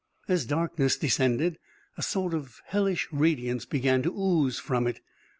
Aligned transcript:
As 0.27 0.45
darkness 0.47 0.97
descended, 0.97 1.59
a 1.95 2.01
sort 2.01 2.33
of 2.33 2.59
hellish 2.65 3.07
radiance 3.11 3.65
began 3.65 4.01
to 4.01 4.09
ooze 4.09 4.57
from 4.57 4.87
it. 4.87 4.99